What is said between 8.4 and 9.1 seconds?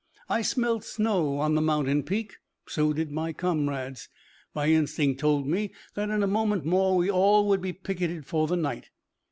the night.